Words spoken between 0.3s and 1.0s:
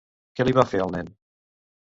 Què li va fer al